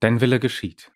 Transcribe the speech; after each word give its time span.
Dein 0.00 0.20
Wille 0.20 0.40
geschieht. 0.40 0.90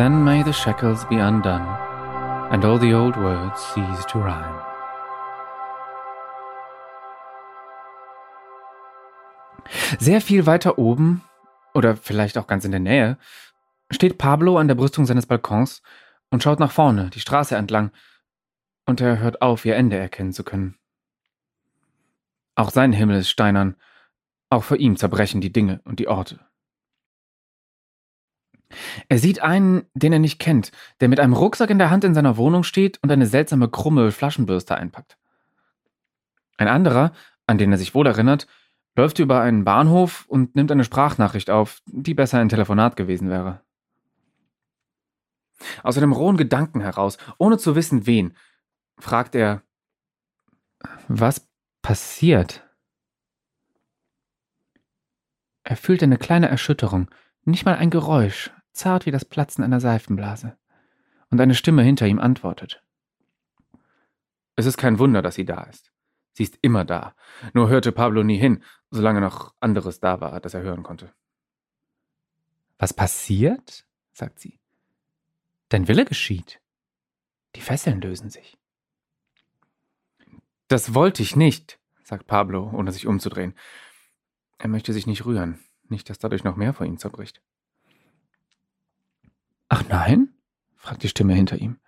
Then 0.00 0.24
may 0.24 0.42
the 0.42 0.54
shackles 0.54 1.04
be 1.10 1.16
undone, 1.16 1.76
and 2.50 2.64
all 2.64 2.78
the 2.78 2.94
old 2.94 3.18
words 3.18 3.60
cease 3.74 4.06
to 4.06 4.18
rhyme. 4.18 4.62
Sehr 9.98 10.22
viel 10.22 10.46
weiter 10.46 10.78
oben, 10.78 11.20
oder 11.74 11.96
vielleicht 11.96 12.38
auch 12.38 12.46
ganz 12.46 12.64
in 12.64 12.70
der 12.70 12.80
Nähe, 12.80 13.18
steht 13.90 14.16
Pablo 14.16 14.56
an 14.56 14.68
der 14.68 14.74
Brüstung 14.74 15.04
seines 15.04 15.26
Balkons 15.26 15.82
und 16.30 16.42
schaut 16.42 16.60
nach 16.60 16.72
vorne, 16.72 17.10
die 17.10 17.20
Straße 17.20 17.54
entlang, 17.54 17.90
und 18.86 19.02
er 19.02 19.18
hört 19.18 19.42
auf, 19.42 19.66
ihr 19.66 19.76
Ende 19.76 19.98
erkennen 19.98 20.32
zu 20.32 20.44
können. 20.44 20.78
Auch 22.54 22.70
sein 22.70 22.94
Himmel 22.94 23.18
ist 23.18 23.28
steinern, 23.28 23.76
auch 24.48 24.64
vor 24.64 24.78
ihm 24.78 24.96
zerbrechen 24.96 25.42
die 25.42 25.52
Dinge 25.52 25.82
und 25.84 25.98
die 25.98 26.08
Orte. 26.08 26.40
Er 29.08 29.18
sieht 29.18 29.42
einen, 29.42 29.84
den 29.94 30.12
er 30.12 30.18
nicht 30.18 30.38
kennt, 30.38 30.70
der 31.00 31.08
mit 31.08 31.20
einem 31.20 31.32
Rucksack 31.32 31.70
in 31.70 31.78
der 31.78 31.90
Hand 31.90 32.04
in 32.04 32.14
seiner 32.14 32.36
Wohnung 32.36 32.62
steht 32.62 32.98
und 33.02 33.10
eine 33.10 33.26
seltsame 33.26 33.68
krumme 33.68 34.12
Flaschenbürste 34.12 34.76
einpackt. 34.76 35.18
Ein 36.56 36.68
anderer, 36.68 37.12
an 37.46 37.58
den 37.58 37.72
er 37.72 37.78
sich 37.78 37.94
wohl 37.94 38.06
erinnert, 38.06 38.46
läuft 38.96 39.18
über 39.18 39.40
einen 39.40 39.64
Bahnhof 39.64 40.26
und 40.28 40.54
nimmt 40.54 40.70
eine 40.70 40.84
Sprachnachricht 40.84 41.50
auf, 41.50 41.80
die 41.86 42.14
besser 42.14 42.38
ein 42.38 42.48
Telefonat 42.48 42.96
gewesen 42.96 43.30
wäre. 43.30 43.62
Aus 45.82 45.96
einem 45.96 46.12
rohen 46.12 46.36
Gedanken 46.36 46.80
heraus, 46.80 47.18
ohne 47.38 47.58
zu 47.58 47.74
wissen 47.76 48.06
wen, 48.06 48.36
fragt 48.98 49.34
er, 49.34 49.62
was 51.08 51.48
passiert? 51.82 52.66
Er 55.62 55.76
fühlt 55.76 56.02
eine 56.02 56.18
kleine 56.18 56.48
Erschütterung, 56.48 57.10
nicht 57.44 57.64
mal 57.64 57.76
ein 57.76 57.90
Geräusch, 57.90 58.50
zart 58.72 59.06
wie 59.06 59.10
das 59.10 59.24
Platzen 59.24 59.64
einer 59.64 59.80
Seifenblase. 59.80 60.56
Und 61.30 61.40
eine 61.40 61.54
Stimme 61.54 61.82
hinter 61.82 62.06
ihm 62.06 62.18
antwortet. 62.18 62.82
Es 64.56 64.66
ist 64.66 64.76
kein 64.76 64.98
Wunder, 64.98 65.22
dass 65.22 65.36
sie 65.36 65.44
da 65.44 65.62
ist. 65.62 65.92
Sie 66.32 66.42
ist 66.42 66.58
immer 66.62 66.84
da. 66.84 67.14
Nur 67.54 67.68
hörte 67.68 67.92
Pablo 67.92 68.22
nie 68.22 68.36
hin, 68.36 68.62
solange 68.90 69.20
noch 69.20 69.54
anderes 69.60 70.00
da 70.00 70.20
war, 70.20 70.40
das 70.40 70.54
er 70.54 70.62
hören 70.62 70.82
konnte. 70.82 71.12
Was 72.78 72.92
passiert? 72.94 73.86
sagt 74.12 74.38
sie. 74.40 74.58
Dein 75.68 75.86
Wille 75.86 76.04
geschieht. 76.04 76.60
Die 77.56 77.60
Fesseln 77.60 78.00
lösen 78.00 78.30
sich. 78.30 78.58
Das 80.68 80.94
wollte 80.94 81.22
ich 81.22 81.36
nicht, 81.36 81.80
sagt 82.04 82.26
Pablo, 82.26 82.70
ohne 82.72 82.92
sich 82.92 83.06
umzudrehen. 83.06 83.54
Er 84.58 84.68
möchte 84.68 84.92
sich 84.92 85.06
nicht 85.06 85.24
rühren, 85.24 85.58
nicht, 85.88 86.10
dass 86.10 86.18
dadurch 86.18 86.44
noch 86.44 86.56
mehr 86.56 86.74
vor 86.74 86.86
ihm 86.86 86.98
zerbricht. 86.98 87.42
Ach 89.70 89.84
nein? 89.88 90.28
fragt 90.76 91.02
die 91.02 91.08
Stimme 91.08 91.32
hinter 91.32 91.56
ihm. 91.56 91.78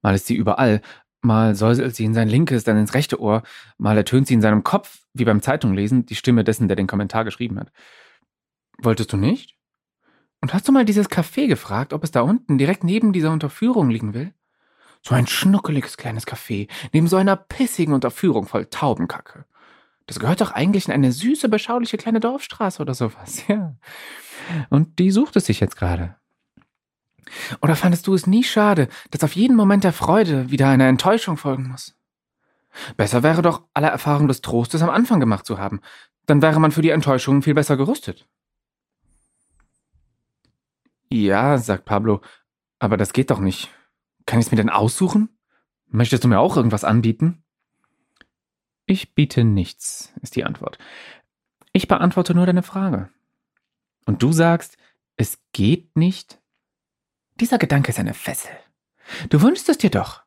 Mal 0.00 0.14
ist 0.14 0.26
sie 0.26 0.34
überall, 0.34 0.80
mal 1.20 1.54
säuselt 1.54 1.94
sie 1.94 2.04
in 2.04 2.14
sein 2.14 2.28
linkes, 2.28 2.64
dann 2.64 2.76
ins 2.76 2.94
rechte 2.94 3.20
Ohr, 3.20 3.42
mal 3.76 3.96
ertönt 3.96 4.26
sie 4.26 4.34
in 4.34 4.40
seinem 4.40 4.64
Kopf, 4.64 5.00
wie 5.12 5.24
beim 5.24 5.42
Zeitunglesen, 5.42 6.06
die 6.06 6.14
Stimme 6.14 6.44
dessen, 6.44 6.68
der 6.68 6.76
den 6.76 6.86
Kommentar 6.86 7.24
geschrieben 7.24 7.58
hat. 7.58 7.72
Wolltest 8.78 9.12
du 9.12 9.16
nicht? 9.16 9.56
Und 10.40 10.54
hast 10.54 10.66
du 10.66 10.72
mal 10.72 10.84
dieses 10.84 11.10
Café 11.10 11.46
gefragt, 11.46 11.92
ob 11.92 12.02
es 12.04 12.10
da 12.10 12.22
unten 12.22 12.58
direkt 12.58 12.84
neben 12.84 13.12
dieser 13.12 13.30
Unterführung 13.30 13.90
liegen 13.90 14.14
will? 14.14 14.32
So 15.02 15.14
ein 15.14 15.26
schnuckeliges 15.26 15.96
kleines 15.96 16.26
Café, 16.26 16.68
neben 16.92 17.08
so 17.08 17.16
einer 17.16 17.36
pissigen 17.36 17.94
Unterführung 17.94 18.46
voll 18.46 18.66
Taubenkacke. 18.66 19.44
Das 20.06 20.20
gehört 20.20 20.40
doch 20.40 20.52
eigentlich 20.52 20.86
in 20.86 20.92
eine 20.92 21.12
süße, 21.12 21.48
beschauliche 21.48 21.96
kleine 21.96 22.20
Dorfstraße 22.20 22.82
oder 22.82 22.94
sowas, 22.94 23.44
ja. 23.48 23.76
Und 24.70 24.98
die 24.98 25.10
sucht 25.10 25.36
es 25.36 25.46
sich 25.46 25.60
jetzt 25.60 25.76
gerade. 25.76 26.16
Oder 27.60 27.76
fandest 27.76 28.06
du 28.06 28.14
es 28.14 28.26
nie 28.26 28.44
schade, 28.44 28.88
dass 29.10 29.24
auf 29.24 29.34
jeden 29.34 29.56
Moment 29.56 29.84
der 29.84 29.92
Freude 29.92 30.50
wieder 30.50 30.68
eine 30.68 30.88
Enttäuschung 30.88 31.36
folgen 31.36 31.68
muss? 31.68 31.94
Besser 32.96 33.22
wäre 33.22 33.42
doch, 33.42 33.62
alle 33.74 33.88
Erfahrung 33.88 34.28
des 34.28 34.40
Trostes 34.40 34.82
am 34.82 34.90
Anfang 34.90 35.20
gemacht 35.20 35.46
zu 35.46 35.58
haben. 35.58 35.80
Dann 36.26 36.42
wäre 36.42 36.60
man 36.60 36.72
für 36.72 36.82
die 36.82 36.90
Enttäuschungen 36.90 37.42
viel 37.42 37.54
besser 37.54 37.76
gerüstet. 37.76 38.26
Ja, 41.10 41.58
sagt 41.58 41.84
Pablo, 41.84 42.22
aber 42.78 42.96
das 42.96 43.12
geht 43.12 43.30
doch 43.30 43.40
nicht. 43.40 43.70
Kann 44.24 44.40
ich 44.40 44.46
es 44.46 44.52
mir 44.52 44.56
denn 44.56 44.70
aussuchen? 44.70 45.28
Möchtest 45.88 46.24
du 46.24 46.28
mir 46.28 46.40
auch 46.40 46.56
irgendwas 46.56 46.84
anbieten? 46.84 47.44
Ich 48.86 49.14
biete 49.14 49.44
nichts, 49.44 50.12
ist 50.22 50.36
die 50.36 50.44
Antwort. 50.44 50.78
Ich 51.72 51.88
beantworte 51.88 52.34
nur 52.34 52.46
deine 52.46 52.62
Frage. 52.62 53.10
Und 54.06 54.22
du 54.22 54.32
sagst, 54.32 54.76
es 55.16 55.38
geht 55.52 55.96
nicht? 55.96 56.41
Dieser 57.40 57.58
Gedanke 57.58 57.90
ist 57.90 57.98
eine 57.98 58.14
Fessel. 58.14 58.50
Du 59.28 59.42
wünschst 59.42 59.68
es 59.68 59.78
dir 59.78 59.90
doch. 59.90 60.22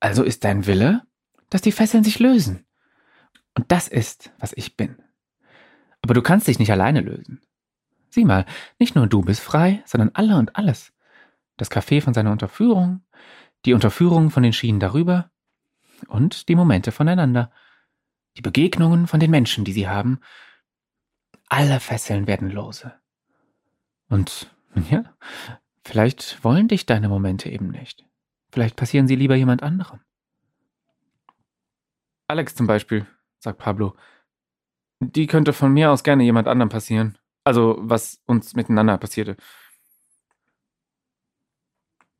Also 0.00 0.22
ist 0.22 0.44
dein 0.44 0.66
Wille, 0.66 1.02
dass 1.50 1.62
die 1.62 1.72
Fesseln 1.72 2.04
sich 2.04 2.18
lösen. 2.18 2.66
Und 3.54 3.70
das 3.72 3.88
ist, 3.88 4.32
was 4.38 4.52
ich 4.54 4.76
bin. 4.76 5.02
Aber 6.02 6.14
du 6.14 6.22
kannst 6.22 6.46
dich 6.46 6.58
nicht 6.58 6.72
alleine 6.72 7.00
lösen. 7.00 7.42
Sieh 8.08 8.24
mal, 8.24 8.46
nicht 8.78 8.94
nur 8.94 9.06
du 9.06 9.22
bist 9.22 9.40
frei, 9.40 9.82
sondern 9.86 10.10
alle 10.14 10.36
und 10.36 10.56
alles. 10.56 10.92
Das 11.56 11.70
Café 11.70 12.00
von 12.00 12.14
seiner 12.14 12.32
Unterführung, 12.32 13.04
die 13.64 13.74
Unterführung 13.74 14.30
von 14.30 14.42
den 14.42 14.52
Schienen 14.52 14.80
darüber 14.80 15.30
und 16.08 16.48
die 16.48 16.54
Momente 16.54 16.92
voneinander, 16.92 17.52
die 18.36 18.42
Begegnungen 18.42 19.06
von 19.06 19.20
den 19.20 19.30
Menschen, 19.30 19.64
die 19.64 19.72
sie 19.72 19.88
haben. 19.88 20.20
Alle 21.48 21.80
Fesseln 21.80 22.26
werden 22.26 22.50
lose. 22.50 22.92
Und 24.08 24.50
ja, 24.90 25.04
Vielleicht 25.84 26.44
wollen 26.44 26.68
dich 26.68 26.86
deine 26.86 27.08
Momente 27.08 27.48
eben 27.48 27.68
nicht. 27.68 28.04
Vielleicht 28.52 28.76
passieren 28.76 29.06
sie 29.06 29.16
lieber 29.16 29.34
jemand 29.34 29.62
anderem. 29.62 30.00
Alex 32.28 32.54
zum 32.54 32.66
Beispiel, 32.66 33.06
sagt 33.38 33.58
Pablo. 33.58 33.96
Die 35.00 35.26
könnte 35.26 35.52
von 35.52 35.72
mir 35.72 35.90
aus 35.90 36.04
gerne 36.04 36.24
jemand 36.24 36.46
anderem 36.46 36.68
passieren. 36.68 37.18
Also, 37.44 37.76
was 37.80 38.20
uns 38.26 38.54
miteinander 38.54 38.98
passierte. 38.98 39.36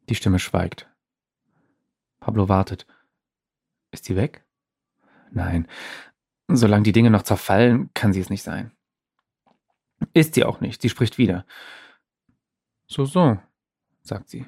Die 0.09 0.15
Stimme 0.15 0.39
schweigt. 0.39 0.89
Pablo 2.19 2.49
wartet. 2.49 2.87
Ist 3.93 4.06
sie 4.06 4.17
weg? 4.17 4.45
Nein. 5.31 5.69
Solange 6.49 6.83
die 6.83 6.93
Dinge 6.93 7.11
noch 7.11 7.23
zerfallen, 7.23 7.91
kann 7.95 8.13
sie 8.13 8.21
es 8.21 8.31
nicht 8.31 8.43
sein. 8.43 8.73
Ist 10.15 10.35
sie 10.35 10.45
auch 10.45 10.61
nicht. 10.61 10.83
Sie 10.83 10.89
spricht 10.89 11.19
wieder. 11.19 11.47
So, 12.87 13.05
so, 13.05 13.39
sagt 14.02 14.31
sie. 14.31 14.47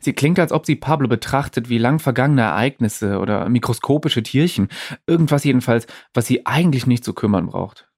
Sie 0.00 0.12
klingt, 0.12 0.38
als 0.38 0.52
ob 0.52 0.66
sie 0.66 0.76
Pablo 0.76 1.08
betrachtet 1.08 1.68
wie 1.68 1.78
lang 1.78 1.98
vergangene 1.98 2.42
Ereignisse 2.42 3.18
oder 3.18 3.48
mikroskopische 3.48 4.22
Tierchen, 4.22 4.68
irgendwas 5.06 5.44
jedenfalls, 5.44 5.86
was 6.12 6.26
sie 6.26 6.46
eigentlich 6.46 6.86
nicht 6.86 7.04
zu 7.04 7.14
kümmern 7.14 7.46
braucht. 7.46 7.88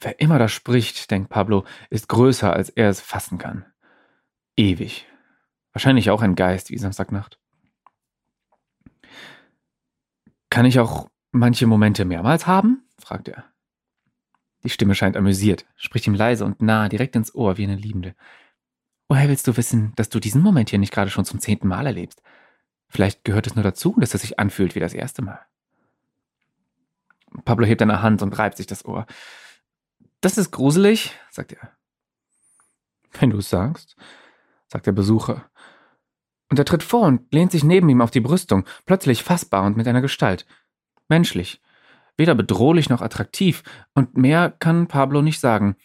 Wer 0.00 0.20
immer 0.20 0.38
da 0.38 0.48
spricht, 0.48 1.10
denkt 1.10 1.30
Pablo, 1.30 1.64
ist 1.90 2.08
größer, 2.08 2.52
als 2.52 2.68
er 2.68 2.88
es 2.88 3.00
fassen 3.00 3.38
kann. 3.38 3.64
Ewig. 4.56 5.06
Wahrscheinlich 5.72 6.10
auch 6.10 6.22
ein 6.22 6.36
Geist 6.36 6.70
wie 6.70 6.78
Samstagnacht. 6.78 7.38
Kann 10.50 10.66
ich 10.66 10.78
auch 10.78 11.08
manche 11.32 11.66
Momente 11.66 12.04
mehrmals 12.04 12.46
haben? 12.46 12.88
fragt 12.98 13.28
er. 13.28 13.44
Die 14.64 14.70
Stimme 14.70 14.94
scheint 14.94 15.16
amüsiert, 15.16 15.66
spricht 15.76 16.06
ihm 16.06 16.14
leise 16.14 16.44
und 16.44 16.62
nah, 16.62 16.88
direkt 16.88 17.14
ins 17.16 17.34
Ohr 17.34 17.58
wie 17.58 17.64
eine 17.64 17.76
Liebende. 17.76 18.14
Woher 19.08 19.28
willst 19.28 19.46
du 19.46 19.56
wissen, 19.56 19.92
dass 19.96 20.08
du 20.08 20.18
diesen 20.18 20.42
Moment 20.42 20.70
hier 20.70 20.78
nicht 20.78 20.92
gerade 20.92 21.10
schon 21.10 21.26
zum 21.26 21.38
zehnten 21.38 21.68
Mal 21.68 21.86
erlebst? 21.86 22.22
Vielleicht 22.88 23.24
gehört 23.24 23.46
es 23.46 23.54
nur 23.54 23.62
dazu, 23.62 23.94
dass 23.98 24.14
es 24.14 24.22
sich 24.22 24.38
anfühlt 24.38 24.74
wie 24.74 24.80
das 24.80 24.94
erste 24.94 25.22
Mal. 25.22 25.40
Pablo 27.44 27.66
hebt 27.66 27.82
eine 27.82 28.00
Hand 28.00 28.22
und 28.22 28.38
reibt 28.38 28.56
sich 28.56 28.66
das 28.66 28.84
Ohr. 28.84 29.06
Das 30.20 30.38
ist 30.38 30.52
gruselig, 30.52 31.12
sagt 31.30 31.52
er. 31.52 31.72
Wenn 33.18 33.30
du 33.30 33.38
es 33.38 33.50
sagst, 33.50 33.96
sagt 34.68 34.86
der 34.86 34.92
Besucher. 34.92 35.50
Und 36.48 36.58
er 36.58 36.64
tritt 36.64 36.82
vor 36.82 37.02
und 37.02 37.32
lehnt 37.32 37.52
sich 37.52 37.64
neben 37.64 37.88
ihm 37.88 38.00
auf 38.00 38.10
die 38.10 38.20
Brüstung, 38.20 38.64
plötzlich 38.86 39.22
fassbar 39.22 39.64
und 39.64 39.76
mit 39.76 39.88
einer 39.88 40.00
Gestalt. 40.00 40.46
Menschlich. 41.08 41.60
Weder 42.16 42.34
bedrohlich 42.34 42.88
noch 42.88 43.02
attraktiv, 43.02 43.62
und 43.94 44.16
mehr 44.16 44.50
kann 44.50 44.86
Pablo 44.86 45.22
nicht 45.22 45.40
sagen. 45.40 45.76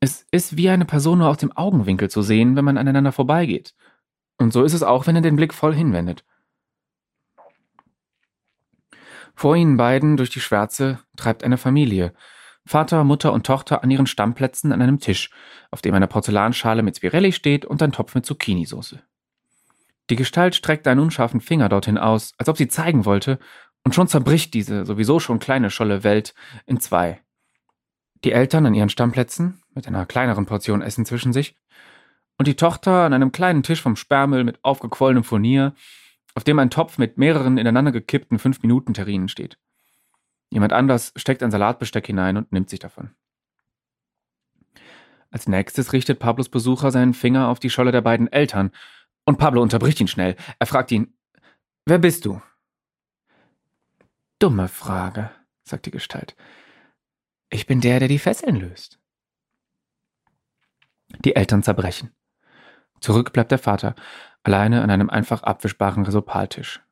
Es 0.00 0.26
ist 0.30 0.56
wie 0.56 0.68
eine 0.68 0.84
Person 0.84 1.18
nur 1.18 1.28
aus 1.28 1.38
dem 1.38 1.56
Augenwinkel 1.56 2.10
zu 2.10 2.22
sehen, 2.22 2.56
wenn 2.56 2.64
man 2.64 2.78
aneinander 2.78 3.12
vorbeigeht. 3.12 3.74
Und 4.38 4.52
so 4.52 4.62
ist 4.64 4.74
es 4.74 4.82
auch, 4.82 5.06
wenn 5.06 5.16
er 5.16 5.22
den 5.22 5.36
Blick 5.36 5.54
voll 5.54 5.74
hinwendet. 5.74 6.24
Vor 9.34 9.54
ihnen 9.54 9.76
beiden 9.76 10.16
durch 10.16 10.30
die 10.30 10.40
Schwärze 10.40 10.98
treibt 11.16 11.44
eine 11.44 11.58
Familie. 11.58 12.14
Vater, 12.64 13.04
Mutter 13.04 13.32
und 13.32 13.46
Tochter 13.46 13.84
an 13.84 13.90
ihren 13.90 14.06
Stammplätzen 14.06 14.72
an 14.72 14.82
einem 14.82 14.98
Tisch, 14.98 15.30
auf 15.70 15.82
dem 15.82 15.94
eine 15.94 16.08
Porzellanschale 16.08 16.82
mit 16.82 16.96
Spirelli 16.96 17.32
steht 17.32 17.64
und 17.64 17.82
ein 17.82 17.92
Topf 17.92 18.14
mit 18.14 18.26
Zucchinisauce. 18.26 18.96
Die 20.08 20.16
Gestalt 20.16 20.54
streckt 20.54 20.86
einen 20.86 21.00
unscharfen 21.00 21.40
Finger 21.40 21.68
dorthin 21.68 21.98
aus, 21.98 22.32
als 22.38 22.48
ob 22.48 22.56
sie 22.56 22.68
zeigen 22.68 23.04
wollte, 23.04 23.38
und 23.86 23.94
schon 23.94 24.08
zerbricht 24.08 24.52
diese 24.52 24.84
sowieso 24.84 25.20
schon 25.20 25.38
kleine 25.38 25.70
scholle 25.70 26.02
Welt 26.02 26.34
in 26.66 26.80
zwei. 26.80 27.20
Die 28.24 28.32
Eltern 28.32 28.66
an 28.66 28.74
ihren 28.74 28.88
Stammplätzen, 28.88 29.62
mit 29.76 29.86
einer 29.86 30.06
kleineren 30.06 30.44
Portion 30.44 30.82
Essen 30.82 31.06
zwischen 31.06 31.32
sich, 31.32 31.54
und 32.36 32.48
die 32.48 32.56
Tochter 32.56 33.04
an 33.04 33.12
einem 33.12 33.30
kleinen 33.30 33.62
Tisch 33.62 33.80
vom 33.80 33.94
Sperrmüll 33.94 34.42
mit 34.42 34.58
aufgequollenem 34.64 35.22
Furnier, 35.22 35.72
auf 36.34 36.42
dem 36.42 36.58
ein 36.58 36.70
Topf 36.70 36.98
mit 36.98 37.16
mehreren 37.16 37.58
ineinander 37.58 37.92
gekippten 37.92 38.40
5-Minuten-Terrinen 38.40 39.28
steht. 39.28 39.56
Jemand 40.50 40.72
anders 40.72 41.12
steckt 41.14 41.44
ein 41.44 41.52
Salatbesteck 41.52 42.08
hinein 42.08 42.38
und 42.38 42.50
nimmt 42.50 42.68
sich 42.68 42.80
davon. 42.80 43.10
Als 45.30 45.46
nächstes 45.46 45.92
richtet 45.92 46.18
Pablos 46.18 46.48
Besucher 46.48 46.90
seinen 46.90 47.14
Finger 47.14 47.46
auf 47.46 47.60
die 47.60 47.70
Scholle 47.70 47.92
der 47.92 48.02
beiden 48.02 48.26
Eltern, 48.32 48.72
und 49.26 49.38
Pablo 49.38 49.62
unterbricht 49.62 50.00
ihn 50.00 50.08
schnell. 50.08 50.34
Er 50.58 50.66
fragt 50.66 50.90
ihn, 50.90 51.14
Wer 51.84 51.98
bist 51.98 52.24
du? 52.24 52.42
Dumme 54.38 54.68
Frage, 54.68 55.30
sagt 55.64 55.86
die 55.86 55.90
Gestalt. 55.90 56.36
Ich 57.48 57.66
bin 57.66 57.80
der, 57.80 58.00
der 58.00 58.08
die 58.08 58.18
Fesseln 58.18 58.56
löst. 58.56 59.00
Die 61.24 61.36
Eltern 61.36 61.62
zerbrechen. 61.62 62.14
Zurück 63.00 63.32
bleibt 63.32 63.50
der 63.50 63.58
Vater, 63.58 63.94
alleine 64.42 64.82
an 64.82 64.90
einem 64.90 65.08
einfach 65.08 65.42
abwischbaren 65.42 66.04
Resopaltisch. 66.04 66.82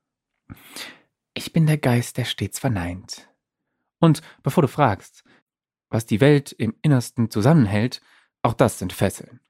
Ich 1.35 1.53
bin 1.53 1.67
der 1.67 1.79
Geist, 1.79 2.17
der 2.17 2.25
stets 2.25 2.59
verneint. 2.59 3.29
Und 3.99 4.23
bevor 4.43 4.63
du 4.63 4.69
fragst, 4.69 5.25
was 5.91 6.07
die 6.07 6.21
Welt 6.21 6.53
im 6.53 6.75
Innersten 6.83 7.31
zusammenhält, 7.31 8.01
auch 8.43 8.55
das 8.55 8.79
sind 8.79 8.93
Fesseln. 8.93 9.41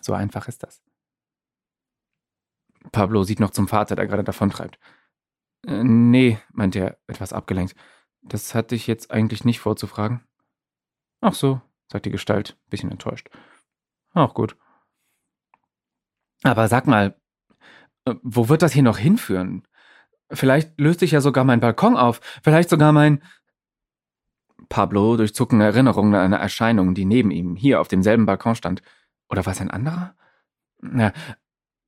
So 0.00 0.14
einfach 0.14 0.48
ist 0.48 0.62
das. 0.62 0.82
Pablo 2.92 3.24
sieht 3.24 3.40
noch 3.40 3.50
zum 3.50 3.68
Vater, 3.68 3.96
der 3.96 4.06
gerade 4.06 4.24
davontreibt. 4.24 4.78
Äh, 5.66 5.84
nee, 5.84 6.38
meint 6.52 6.76
er, 6.76 6.98
etwas 7.06 7.32
abgelenkt. 7.32 7.74
Das 8.22 8.54
hatte 8.54 8.74
ich 8.74 8.86
jetzt 8.86 9.10
eigentlich 9.10 9.44
nicht 9.44 9.60
vorzufragen. 9.60 10.26
Ach 11.20 11.34
so, 11.34 11.60
sagt 11.90 12.06
die 12.06 12.10
Gestalt, 12.10 12.58
bisschen 12.68 12.90
enttäuscht. 12.90 13.30
Auch 14.12 14.34
gut. 14.34 14.56
Aber 16.42 16.68
sag 16.68 16.86
mal, 16.86 17.16
äh, 18.04 18.14
wo 18.22 18.48
wird 18.48 18.62
das 18.62 18.72
hier 18.72 18.82
noch 18.82 18.98
hinführen? 18.98 19.66
Vielleicht 20.30 20.78
löst 20.80 21.00
sich 21.00 21.12
ja 21.12 21.20
sogar 21.20 21.44
mein 21.44 21.60
Balkon 21.60 21.96
auf, 21.96 22.20
vielleicht 22.42 22.68
sogar 22.68 22.92
mein. 22.92 23.22
Pablo 24.68 25.16
durchzucken 25.16 25.60
Erinnerungen 25.60 26.14
an 26.14 26.22
eine 26.22 26.38
Erscheinung, 26.38 26.94
die 26.94 27.04
neben 27.04 27.30
ihm 27.30 27.54
hier 27.54 27.80
auf 27.80 27.86
demselben 27.86 28.26
Balkon 28.26 28.56
stand. 28.56 28.82
Oder 29.28 29.46
war 29.46 29.52
es 29.52 29.60
ein 29.60 29.70
anderer? 29.70 30.16
Ja, 30.82 31.12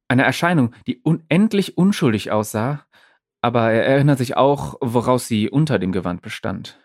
eine 0.07 0.25
Erscheinung, 0.25 0.75
die 0.87 1.01
unendlich 1.03 1.77
unschuldig 1.77 2.31
aussah, 2.31 2.87
aber 3.41 3.71
er 3.71 3.85
erinnert 3.85 4.19
sich 4.19 4.37
auch, 4.37 4.77
woraus 4.81 5.27
sie 5.29 5.51
unter 5.51 5.79
dem 5.79 5.93
Gewand 5.93 6.23
bestand. 6.23 6.79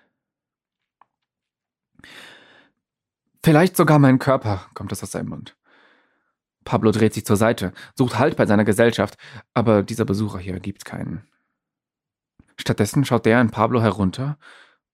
Vielleicht 3.43 3.75
sogar 3.75 3.99
mein 3.99 4.19
Körper, 4.19 4.67
kommt 4.73 4.91
es 4.91 5.03
aus 5.03 5.11
seinem 5.11 5.29
Mund. 5.29 5.57
Pablo 6.63 6.91
dreht 6.91 7.13
sich 7.13 7.25
zur 7.25 7.35
Seite, 7.35 7.73
sucht 7.95 8.17
Halt 8.17 8.37
bei 8.37 8.45
seiner 8.45 8.63
Gesellschaft, 8.63 9.17
aber 9.53 9.83
dieser 9.83 10.05
Besucher 10.05 10.39
hier 10.39 10.59
gibt 10.59 10.85
keinen. 10.85 11.27
Stattdessen 12.57 13.03
schaut 13.03 13.25
der 13.25 13.41
in 13.41 13.49
Pablo 13.49 13.81
herunter, 13.81 14.37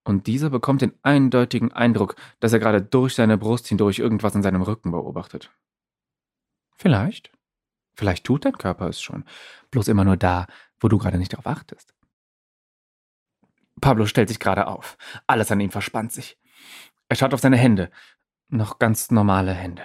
und 0.03 0.25
dieser 0.25 0.50
bekommt 0.50 0.81
den 0.81 0.94
eindeutigen 1.03 1.71
Eindruck, 1.71 2.15
dass 2.39 2.53
er 2.53 2.59
gerade 2.59 2.81
durch 2.81 3.13
seine 3.13 3.38
Brust 3.38 3.67
hindurch 3.67 4.00
irgendwas 4.00 4.33
in 4.33 4.41
seinem 4.41 4.63
Rücken 4.63 4.91
beobachtet. 4.91 5.51
Vielleicht. 6.77 7.31
Vielleicht 8.00 8.24
tut 8.24 8.46
dein 8.46 8.57
Körper 8.57 8.88
es 8.88 9.01
schon, 9.01 9.25
bloß 9.72 9.90
immer 9.90 10.06
nur 10.06 10.16
da, 10.16 10.48
wo 10.80 10.88
du 10.88 10.98
gerade 10.98 11.18
nicht 11.18 11.34
darauf 11.34 11.48
achtest. 11.48 11.94
Pablo 13.81 14.06
stellt 14.06 14.30
sich 14.30 14.40
gerade 14.40 14.68
auf. 14.68 14.98
Alles 15.28 15.51
an 15.51 15.60
ihm 15.60 15.69
verspannt 15.69 16.13
sich. 16.13 16.38
Er 17.10 17.18
schaut 17.18 17.34
auf 17.34 17.42
seine 17.42 17.57
Hände. 17.57 17.92
Noch 18.48 18.80
ganz 18.80 19.12
normale 19.12 19.51
Hände. 19.51 19.84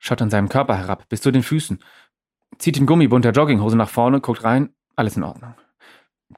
Schaut 0.00 0.20
an 0.20 0.30
seinem 0.30 0.48
Körper 0.48 0.76
herab, 0.76 1.08
bis 1.10 1.20
zu 1.20 1.30
den 1.30 1.44
Füßen. 1.44 1.78
Zieht 2.58 2.74
den 2.74 2.86
Gummibund 2.86 3.24
der 3.24 3.30
Jogginghose 3.30 3.76
nach 3.76 3.88
vorne, 3.88 4.20
guckt 4.20 4.42
rein. 4.42 4.74
Alles 4.96 5.16
in 5.16 5.22
Ordnung. 5.22 5.54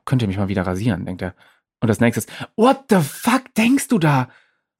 Könnt 0.04 0.20
ihr 0.20 0.28
mich 0.28 0.36
mal 0.36 0.48
wieder 0.48 0.66
rasieren, 0.66 1.06
denkt 1.06 1.22
er. 1.22 1.34
Und 1.80 1.88
das 1.88 2.00
nächste 2.00 2.30
What 2.56 2.84
the 2.90 3.00
fuck 3.00 3.54
denkst 3.54 3.88
du 3.88 3.98
da? 3.98 4.28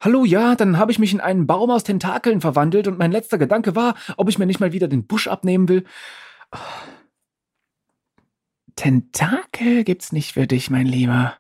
Hallo, 0.01 0.25
ja, 0.25 0.55
dann 0.55 0.79
habe 0.79 0.93
ich 0.93 0.99
mich 0.99 1.13
in 1.13 1.21
einen 1.21 1.47
Baum 1.47 1.71
aus 1.71 1.85
Tentakeln 1.85 2.41
verwandelt 2.41 2.87
und 2.89 2.99
mein 2.99 3.13
letzter 3.13 3.39
Gedanke 3.39 3.75
war, 3.75 3.95
ob 4.17 4.29
ich 4.29 4.39
mir 4.39 4.47
nicht 4.47 4.61
mal 4.61 4.73
wieder 4.73 4.89
den 4.89 5.07
Busch 5.07 5.29
abnehmen 5.29 5.69
will. 5.69 5.85
Oh. 6.53 6.59
Tentakel 8.77 9.85
gibt's 9.85 10.13
nicht 10.13 10.33
für 10.33 10.47
dich, 10.47 10.69
mein 10.69 10.87
Lieber. 10.87 11.39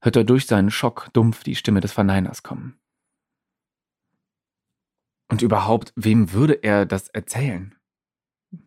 Hört 0.00 0.16
er 0.16 0.24
durch 0.24 0.46
seinen 0.46 0.70
Schock 0.70 1.08
dumpf 1.12 1.44
die 1.44 1.54
Stimme 1.54 1.80
des 1.80 1.92
Verneiners 1.92 2.42
kommen. 2.42 2.78
Und 5.30 5.42
überhaupt, 5.42 5.92
wem 5.96 6.32
würde 6.32 6.54
er 6.62 6.84
das 6.84 7.08
erzählen? 7.08 7.74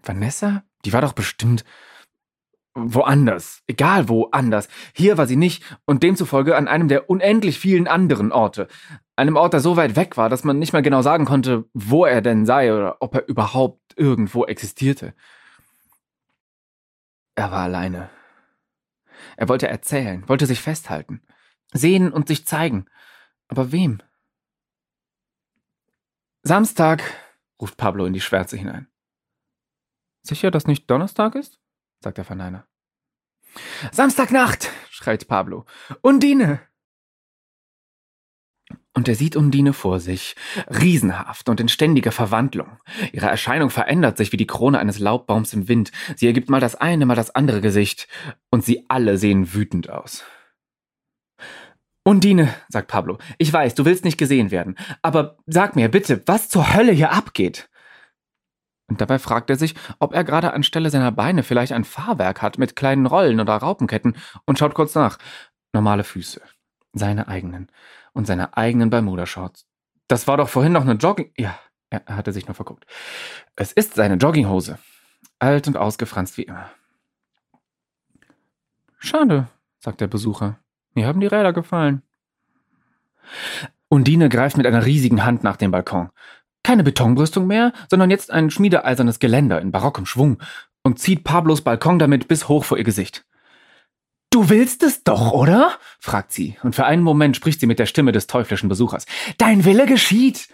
Vanessa? 0.02 0.64
Die 0.84 0.94
war 0.94 1.02
doch 1.02 1.14
bestimmt 1.14 1.64
woanders. 2.76 3.64
Egal 3.68 4.10
woanders. 4.10 4.68
Hier 4.94 5.18
war 5.18 5.26
sie 5.26 5.38
nicht 5.38 5.64
und 5.86 6.04
demzufolge 6.04 6.56
an 6.56 6.68
einem 6.68 6.88
der 6.88 7.10
unendlich 7.10 7.58
vielen 7.58 7.88
anderen 7.88 8.32
Orte. 8.32 8.68
Einem 9.16 9.38
Ort, 9.38 9.54
der 9.54 9.62
so 9.62 9.78
weit 9.78 9.96
weg 9.96 10.18
war, 10.18 10.30
dass 10.30 10.44
man 10.44 10.60
nicht 10.60 10.74
mal 10.74 10.82
genau 10.82 11.02
sagen 11.02 11.26
konnte, 11.26 11.66
wo 11.74 12.06
er 12.06 12.22
denn 12.22 12.46
sei 12.46 12.74
oder 12.74 12.98
ob 13.00 13.16
er 13.16 13.28
überhaupt 13.28 13.98
irgendwo 13.98 14.46
existierte. 14.46 15.14
Er 17.36 17.52
war 17.52 17.64
alleine. 17.64 18.10
Er 19.38 19.50
wollte 19.50 19.68
erzählen, 19.68 20.28
wollte 20.28 20.46
sich 20.46 20.62
festhalten, 20.62 21.22
sehen 21.74 22.12
und 22.12 22.28
sich 22.28 22.46
zeigen. 22.46 22.86
Aber 23.48 23.72
wem? 23.72 24.02
Samstag, 26.44 27.02
ruft 27.60 27.78
Pablo 27.78 28.06
in 28.06 28.14
die 28.14 28.22
Schwärze 28.22 28.58
hinein. 28.58 28.88
Sicher, 30.22 30.52
dass 30.52 30.68
nicht 30.68 30.90
Donnerstag 30.90 31.36
ist? 31.36 31.60
Sagt 32.00 32.18
der 32.18 32.26
Verneiner. 32.26 32.68
Samstagnacht, 33.92 34.70
schreit 34.90 35.28
Pablo. 35.28 35.66
Undine! 36.02 36.62
Und 38.94 39.10
er 39.10 39.16
sieht 39.16 39.36
Undine 39.36 39.74
vor 39.74 40.00
sich, 40.00 40.36
riesenhaft 40.70 41.50
und 41.50 41.60
in 41.60 41.68
ständiger 41.68 42.14
Verwandlung. 42.14 42.78
Ihre 43.12 43.28
Erscheinung 43.28 43.70
verändert 43.70 44.16
sich 44.16 44.32
wie 44.32 44.38
die 44.38 44.48
Krone 44.48 44.80
eines 44.80 45.00
Laubbaums 45.00 45.52
im 45.54 45.68
Wind. 45.68 45.92
Sie 46.16 46.28
ergibt 46.28 46.50
mal 46.50 46.62
das 46.62 46.76
eine, 46.76 47.06
mal 47.06 47.16
das 47.16 47.36
andere 47.36 47.60
Gesicht. 47.60 48.08
Und 48.50 48.64
sie 48.64 48.86
alle 48.88 49.18
sehen 49.18 49.54
wütend 49.54 49.90
aus. 49.90 50.24
Undine, 52.06 52.54
sagt 52.70 52.88
Pablo, 52.88 53.18
ich 53.38 53.52
weiß, 53.52 53.76
du 53.76 53.84
willst 53.84 54.06
nicht 54.06 54.18
gesehen 54.18 54.50
werden. 54.50 54.78
Aber 55.02 55.38
sag 55.46 55.76
mir 55.76 55.90
bitte, 55.90 56.22
was 56.26 56.48
zur 56.48 56.74
Hölle 56.74 56.94
hier 56.94 57.12
abgeht? 57.12 57.68
Und 58.88 59.02
dabei 59.02 59.18
fragt 59.20 59.50
er 59.50 59.56
sich, 59.56 59.74
ob 60.00 60.14
er 60.14 60.24
gerade 60.24 60.54
anstelle 60.54 60.90
seiner 60.90 61.12
Beine 61.12 61.44
vielleicht 61.44 61.72
ein 61.72 61.84
Fahrwerk 61.84 62.42
hat 62.42 62.58
mit 62.58 62.76
kleinen 62.76 63.06
Rollen 63.06 63.40
oder 63.40 63.56
Raupenketten 63.56 64.16
und 64.46 64.60
schaut 64.60 64.76
kurz 64.76 64.94
nach. 64.96 65.18
Normale 65.74 66.04
Füße. 66.04 66.42
Seine 66.94 67.28
eigenen. 67.28 67.70
Und 68.14 68.28
seine 68.28 68.56
eigenen 68.56 68.90
Bermuda-Shorts. 68.90 69.66
Das 70.08 70.28
war 70.28 70.38
doch 70.38 70.50
vorhin 70.50 70.74
noch 70.74 70.84
eine 70.84 70.94
Jogging... 70.94 71.32
Ja, 71.38 71.60
er 71.90 72.16
hatte 72.16 72.32
sich 72.32 72.48
nur 72.48 72.56
verguckt. 72.56 72.86
Es 73.56 73.72
ist 73.72 73.96
seine 73.96 74.16
Jogginghose. 74.16 74.78
Alt 75.40 75.68
und 75.68 75.78
ausgefranst 75.78 76.38
wie 76.38 76.44
immer. 76.44 76.70
Schade, 79.00 79.48
sagt 79.80 80.02
der 80.02 80.08
Besucher. 80.08 80.58
Mir 80.94 81.08
haben 81.08 81.20
die 81.20 81.28
Räder 81.28 81.54
gefallen. 81.54 82.02
Undine 83.90 84.30
greift 84.30 84.58
mit 84.58 84.66
einer 84.66 84.86
riesigen 84.86 85.24
Hand 85.26 85.44
nach 85.44 85.58
dem 85.58 85.72
Balkon. 85.72 86.10
Keine 86.66 86.84
Betonbrüstung 86.84 87.46
mehr, 87.46 87.74
sondern 87.92 88.10
jetzt 88.10 88.32
ein 88.32 88.50
schmiedeeisernes 88.50 89.20
Geländer 89.20 89.62
in 89.62 89.72
barockem 89.72 90.08
Schwung 90.08 90.42
und 90.82 90.98
zieht 90.98 91.24
Pablos 91.24 91.62
Balkon 91.62 92.00
damit 92.00 92.28
bis 92.28 92.48
hoch 92.48 92.66
vor 92.66 92.80
ihr 92.80 92.84
Gesicht. 92.84 93.24
Du 94.32 94.50
willst 94.50 94.82
es 94.82 95.04
doch, 95.04 95.32
oder? 95.32 95.78
fragt 96.00 96.32
sie, 96.32 96.58
und 96.64 96.74
für 96.74 96.86
einen 96.86 97.04
Moment 97.04 97.36
spricht 97.36 97.60
sie 97.60 97.68
mit 97.68 97.78
der 97.78 97.86
Stimme 97.86 98.14
des 98.14 98.26
teuflischen 98.26 98.68
Besuchers. 98.68 99.06
Dein 99.38 99.64
Wille 99.64 99.86
geschieht. 99.86 100.48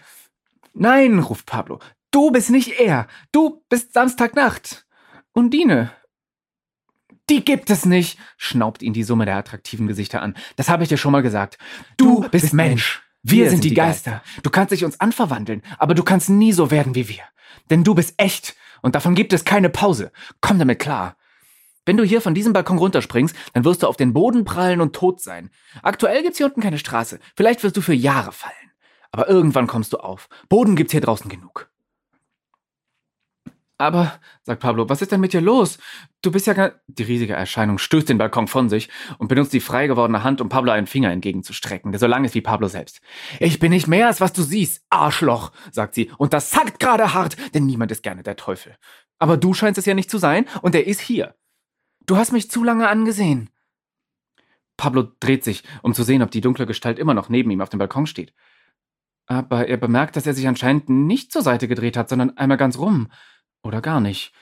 Nein, 0.74 1.18
ruft 1.20 1.46
Pablo, 1.46 1.80
du 2.12 2.30
bist 2.30 2.50
nicht 2.50 2.78
er. 2.78 3.08
Du 3.32 3.64
bist 3.70 3.94
Samstagnacht. 3.94 4.86
Undine. 5.32 5.92
Die 7.30 7.46
gibt 7.46 7.70
es 7.70 7.86
nicht, 7.86 8.20
schnaubt 8.36 8.84
ihn 8.84 8.92
die 8.92 9.04
Summe 9.04 9.24
der 9.24 9.38
attraktiven 9.38 9.88
Gesichter 9.88 10.22
an. 10.22 10.36
Das 10.58 10.68
habe 10.68 10.84
ich 10.84 10.90
dir 10.90 10.98
schon 10.98 11.14
mal 11.14 11.24
gesagt. 11.24 11.58
Du, 11.96 12.24
du 12.24 12.30
bist 12.30 12.54
Mensch. 12.54 13.02
Wir, 13.24 13.38
Wir 13.38 13.50
sind, 13.50 13.62
sind 13.62 13.72
die 13.72 13.76
Geister. 13.76 14.12
Geister. 14.12 14.42
Du 14.44 14.50
kannst 14.50 14.72
dich 14.72 14.84
uns 14.84 15.00
anverwandeln, 15.00 15.62
aber 15.78 15.94
du 15.94 16.04
kannst 16.04 16.30
nie 16.30 16.54
so 16.54 16.72
werden 16.72 16.96
wie 16.96 17.08
wir. 17.08 17.24
Denn 17.70 17.84
du 17.84 17.94
bist 17.94 18.16
echt 18.18 18.56
und 18.82 18.96
davon 18.96 19.16
gibt 19.16 19.34
es 19.34 19.46
keine 19.46 19.70
Pause. 19.70 20.12
Komm 20.42 20.60
damit 20.60 20.80
klar. 20.80 21.16
Wenn 21.86 21.98
du 21.98 22.04
hier 22.04 22.22
von 22.22 22.36
diesem 22.36 22.54
Balkon 22.54 22.78
runterspringst, 22.78 23.36
dann 23.54 23.66
wirst 23.66 23.84
du 23.84 23.88
auf 23.88 23.98
den 23.98 24.14
Boden 24.14 24.44
prallen 24.44 24.82
und 24.82 24.94
tot 24.96 25.20
sein. 25.22 25.50
Aktuell 25.82 26.22
gibt's 26.22 26.38
hier 26.38 26.46
unten 26.46 26.62
keine 26.62 26.78
Straße. 26.78 27.20
Vielleicht 27.36 27.64
wirst 27.64 27.76
du 27.76 27.82
für 27.82 27.94
Jahre 27.94 28.32
fallen. 28.32 28.54
Aber 29.12 29.28
irgendwann 29.28 29.68
kommst 29.68 29.94
du 29.94 29.98
auf. 29.98 30.30
Boden 30.48 30.76
gibt's 30.76 30.92
hier 30.92 31.02
draußen 31.02 31.30
genug. 31.30 31.71
Aber, 33.82 34.20
sagt 34.44 34.62
Pablo, 34.62 34.88
was 34.90 35.02
ist 35.02 35.12
denn 35.12 35.22
mit 35.22 35.34
dir 35.34 35.42
los? 35.42 35.80
Du 36.22 36.32
bist 36.32 36.46
ja 36.46 36.54
gar. 36.54 36.74
Die 36.86 37.02
riesige 37.02 37.34
Erscheinung 37.34 37.80
stößt 37.80 38.10
den 38.10 38.20
Balkon 38.20 38.48
von 38.48 38.70
sich 38.70 38.90
und 39.18 39.28
benutzt 39.28 39.54
die 39.54 39.60
frei 39.60 39.88
gewordene 39.88 40.24
Hand, 40.24 40.40
um 40.40 40.50
Pablo 40.50 40.72
einen 40.72 40.86
Finger 40.86 41.10
entgegenzustrecken, 41.10 41.92
der 41.92 41.98
so 41.98 42.06
lang 42.06 42.24
ist 42.24 42.36
wie 42.36 42.42
Pablo 42.42 42.68
selbst. 42.68 43.02
Ich 43.40 43.58
bin 43.58 43.72
nicht 43.72 43.88
mehr 43.88 44.06
als 44.06 44.22
was 44.22 44.34
du 44.34 44.44
siehst, 44.44 44.86
Arschloch, 44.92 45.52
sagt 45.72 45.96
sie, 45.96 46.12
und 46.20 46.32
das 46.32 46.52
sackt 46.52 46.80
gerade 46.80 47.16
hart, 47.16 47.36
denn 47.56 47.66
niemand 47.66 47.92
ist 47.92 48.04
gerne 48.04 48.22
der 48.22 48.36
Teufel. 48.36 48.76
Aber 49.18 49.36
du 49.36 49.56
scheinst 49.56 49.80
es 49.80 49.88
ja 49.88 49.96
nicht 49.96 50.12
zu 50.12 50.20
sein, 50.20 50.46
und 50.62 50.76
er 50.76 50.86
ist 50.86 51.02
hier. 51.02 51.34
Du 52.06 52.18
hast 52.18 52.34
mich 52.34 52.52
zu 52.52 52.64
lange 52.64 52.88
angesehen. 52.88 53.50
Pablo 54.78 55.08
dreht 55.20 55.44
sich, 55.44 55.64
um 55.82 55.96
zu 55.96 56.04
sehen, 56.04 56.22
ob 56.22 56.30
die 56.30 56.42
dunkle 56.42 56.68
Gestalt 56.68 57.00
immer 57.00 57.16
noch 57.16 57.30
neben 57.30 57.50
ihm 57.50 57.62
auf 57.62 57.70
dem 57.70 57.80
Balkon 57.80 58.06
steht. 58.06 58.32
Aber 59.26 59.68
er 59.68 59.78
bemerkt, 59.78 60.16
dass 60.16 60.28
er 60.28 60.34
sich 60.36 60.48
anscheinend 60.48 60.90
nicht 60.90 61.32
zur 61.32 61.42
Seite 61.42 61.68
gedreht 61.68 61.98
hat, 61.98 62.10
sondern 62.10 62.38
einmal 62.38 62.58
ganz 62.58 62.78
rum. 62.78 63.08
Oder 63.64 63.82
gar 63.82 64.00
nicht. 64.00 64.34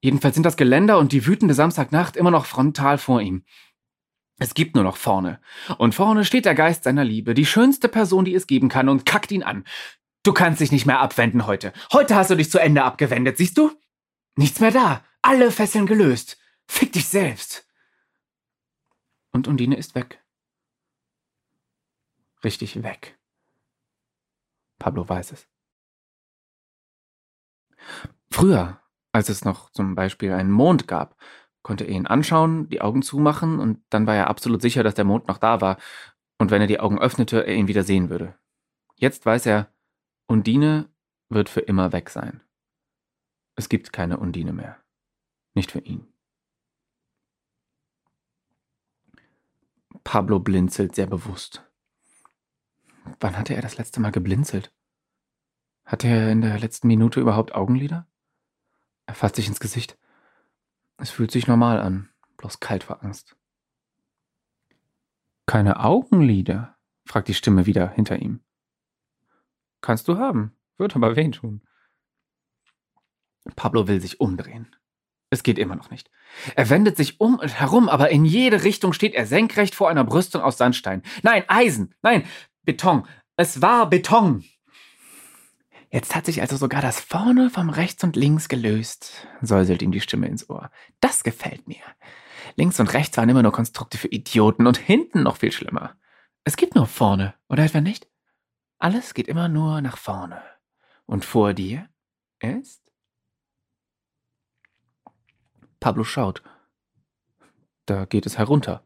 Jedenfalls 0.00 0.34
sind 0.34 0.44
das 0.44 0.56
Geländer 0.56 0.98
und 0.98 1.12
die 1.12 1.26
wütende 1.26 1.54
Samstagnacht 1.54 2.16
immer 2.16 2.30
noch 2.30 2.46
frontal 2.46 2.98
vor 2.98 3.20
ihm. 3.20 3.44
Es 4.38 4.54
gibt 4.54 4.74
nur 4.74 4.84
noch 4.84 4.96
vorne. 4.96 5.40
Und 5.78 5.94
vorne 5.94 6.24
steht 6.24 6.44
der 6.44 6.54
Geist 6.54 6.84
seiner 6.84 7.04
Liebe, 7.04 7.34
die 7.34 7.46
schönste 7.46 7.88
Person, 7.88 8.24
die 8.24 8.34
es 8.34 8.46
geben 8.46 8.68
kann, 8.68 8.88
und 8.88 9.06
kackt 9.06 9.30
ihn 9.30 9.42
an. 9.42 9.64
Du 10.22 10.32
kannst 10.32 10.60
dich 10.60 10.72
nicht 10.72 10.86
mehr 10.86 11.00
abwenden 11.00 11.46
heute. 11.46 11.72
Heute 11.92 12.16
hast 12.16 12.30
du 12.30 12.34
dich 12.34 12.50
zu 12.50 12.58
Ende 12.58 12.82
abgewendet, 12.82 13.36
siehst 13.36 13.56
du? 13.56 13.70
Nichts 14.36 14.60
mehr 14.60 14.72
da. 14.72 15.04
Alle 15.22 15.50
Fesseln 15.50 15.86
gelöst. 15.86 16.38
Fick 16.66 16.92
dich 16.92 17.08
selbst. 17.08 17.66
Und 19.30 19.48
Undine 19.48 19.76
ist 19.76 19.94
weg. 19.94 20.22
Richtig 22.42 22.82
weg. 22.82 23.18
Pablo 24.78 25.08
weiß 25.08 25.32
es. 25.32 25.48
Früher, 28.34 28.80
als 29.12 29.28
es 29.28 29.44
noch 29.44 29.70
zum 29.70 29.94
Beispiel 29.94 30.32
einen 30.32 30.50
Mond 30.50 30.88
gab, 30.88 31.16
konnte 31.62 31.84
er 31.84 31.90
ihn 31.90 32.08
anschauen, 32.08 32.68
die 32.68 32.80
Augen 32.80 33.02
zumachen 33.02 33.60
und 33.60 33.80
dann 33.90 34.08
war 34.08 34.16
er 34.16 34.26
absolut 34.26 34.60
sicher, 34.60 34.82
dass 34.82 34.96
der 34.96 35.04
Mond 35.04 35.28
noch 35.28 35.38
da 35.38 35.60
war 35.60 35.78
und 36.38 36.50
wenn 36.50 36.60
er 36.60 36.66
die 36.66 36.80
Augen 36.80 36.98
öffnete, 36.98 37.46
er 37.46 37.54
ihn 37.54 37.68
wieder 37.68 37.84
sehen 37.84 38.10
würde. 38.10 38.36
Jetzt 38.96 39.24
weiß 39.24 39.46
er, 39.46 39.72
Undine 40.26 40.88
wird 41.28 41.48
für 41.48 41.60
immer 41.60 41.92
weg 41.92 42.10
sein. 42.10 42.40
Es 43.54 43.68
gibt 43.68 43.92
keine 43.92 44.18
Undine 44.18 44.52
mehr. 44.52 44.78
Nicht 45.54 45.70
für 45.70 45.78
ihn. 45.78 46.12
Pablo 50.02 50.40
blinzelt 50.40 50.96
sehr 50.96 51.06
bewusst. 51.06 51.64
Wann 53.20 53.38
hatte 53.38 53.54
er 53.54 53.62
das 53.62 53.78
letzte 53.78 54.00
Mal 54.00 54.10
geblinzelt? 54.10 54.72
Hatte 55.84 56.08
er 56.08 56.32
in 56.32 56.40
der 56.40 56.58
letzten 56.58 56.88
Minute 56.88 57.20
überhaupt 57.20 57.54
Augenlider? 57.54 58.08
Er 59.06 59.14
fasst 59.14 59.36
sich 59.36 59.48
ins 59.48 59.60
Gesicht. 59.60 59.98
Es 60.96 61.10
fühlt 61.10 61.30
sich 61.30 61.46
normal 61.46 61.80
an, 61.80 62.08
bloß 62.36 62.60
kalt 62.60 62.84
vor 62.84 63.02
Angst. 63.02 63.36
Keine 65.46 65.80
Augenlider? 65.80 66.76
fragt 67.06 67.28
die 67.28 67.34
Stimme 67.34 67.66
wieder 67.66 67.90
hinter 67.90 68.18
ihm. 68.18 68.40
Kannst 69.82 70.08
du 70.08 70.16
haben, 70.16 70.56
wird 70.78 70.96
aber 70.96 71.16
weh 71.16 71.30
tun. 71.30 71.60
Pablo 73.56 73.86
will 73.86 74.00
sich 74.00 74.20
umdrehen. 74.20 74.74
Es 75.28 75.42
geht 75.42 75.58
immer 75.58 75.76
noch 75.76 75.90
nicht. 75.90 76.10
Er 76.54 76.70
wendet 76.70 76.96
sich 76.96 77.20
um 77.20 77.38
und 77.38 77.60
herum, 77.60 77.88
aber 77.88 78.10
in 78.10 78.24
jede 78.24 78.62
Richtung 78.62 78.92
steht 78.92 79.14
er 79.14 79.26
senkrecht 79.26 79.74
vor 79.74 79.90
einer 79.90 80.04
Brüstung 80.04 80.42
aus 80.42 80.56
Sandstein. 80.56 81.02
Nein, 81.22 81.44
Eisen, 81.48 81.94
nein, 82.02 82.24
Beton. 82.62 83.06
Es 83.36 83.60
war 83.60 83.90
Beton. 83.90 84.44
Jetzt 85.94 86.16
hat 86.16 86.26
sich 86.26 86.40
also 86.40 86.56
sogar 86.56 86.82
das 86.82 86.98
vorne 86.98 87.50
vom 87.50 87.70
rechts 87.70 88.02
und 88.02 88.16
links 88.16 88.48
gelöst, 88.48 89.28
säuselt 89.42 89.80
ihm 89.80 89.92
die 89.92 90.00
Stimme 90.00 90.26
ins 90.26 90.50
Ohr. 90.50 90.72
Das 90.98 91.22
gefällt 91.22 91.68
mir. 91.68 91.84
Links 92.56 92.80
und 92.80 92.92
rechts 92.92 93.16
waren 93.16 93.28
immer 93.28 93.44
nur 93.44 93.52
Konstrukte 93.52 93.96
für 93.96 94.08
Idioten 94.08 94.66
und 94.66 94.76
hinten 94.76 95.22
noch 95.22 95.36
viel 95.36 95.52
schlimmer. 95.52 95.94
Es 96.42 96.56
gibt 96.56 96.74
nur 96.74 96.88
vorne, 96.88 97.34
oder 97.48 97.62
etwa 97.62 97.80
nicht? 97.80 98.08
Alles 98.80 99.14
geht 99.14 99.28
immer 99.28 99.48
nur 99.48 99.80
nach 99.82 99.96
vorne. 99.96 100.42
Und 101.06 101.24
vor 101.24 101.54
dir 101.54 101.88
ist 102.40 102.82
Pablo 105.78 106.02
schaut. 106.02 106.42
Da 107.86 108.04
geht 108.04 108.26
es 108.26 108.36
herunter. 108.36 108.84